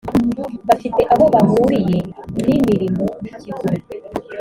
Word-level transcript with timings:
bafite 0.67 1.01
aho 1.13 1.23
bahuriye 1.33 1.99
n’imirimo 2.45 3.05
y’ikigo 3.23 3.65